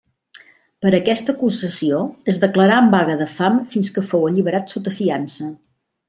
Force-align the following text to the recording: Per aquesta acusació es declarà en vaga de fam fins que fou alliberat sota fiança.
Per 0.83 0.91
aquesta 0.99 1.33
acusació 1.33 1.99
es 2.33 2.39
declarà 2.45 2.79
en 2.85 2.89
vaga 2.95 3.17
de 3.19 3.27
fam 3.33 3.59
fins 3.75 3.91
que 3.99 4.05
fou 4.13 4.25
alliberat 4.31 4.75
sota 4.77 4.95
fiança. 5.03 5.51